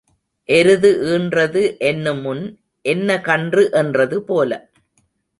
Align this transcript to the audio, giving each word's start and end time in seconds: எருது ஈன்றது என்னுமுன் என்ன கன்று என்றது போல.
எருது 0.49 0.89
ஈன்றது 1.09 1.61
என்னுமுன் 1.89 2.41
என்ன 2.85 3.19
கன்று 3.19 3.63
என்றது 3.71 4.17
போல. 4.23 4.49